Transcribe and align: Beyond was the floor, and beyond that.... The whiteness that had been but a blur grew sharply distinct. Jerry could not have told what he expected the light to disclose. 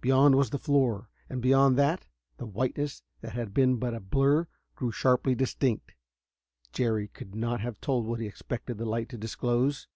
Beyond 0.00 0.36
was 0.36 0.48
the 0.48 0.58
floor, 0.58 1.10
and 1.28 1.42
beyond 1.42 1.76
that.... 1.76 2.06
The 2.38 2.46
whiteness 2.46 3.02
that 3.20 3.34
had 3.34 3.52
been 3.52 3.76
but 3.76 3.92
a 3.92 4.00
blur 4.00 4.48
grew 4.74 4.90
sharply 4.90 5.34
distinct. 5.34 5.92
Jerry 6.72 7.08
could 7.08 7.34
not 7.34 7.60
have 7.60 7.78
told 7.82 8.06
what 8.06 8.18
he 8.20 8.26
expected 8.26 8.78
the 8.78 8.86
light 8.86 9.10
to 9.10 9.18
disclose. 9.18 9.86